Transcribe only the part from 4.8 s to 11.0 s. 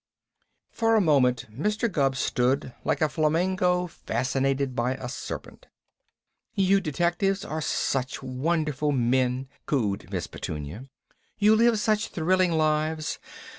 a serpent. "You detectives are such wonderful men!" cooed Miss Petunia.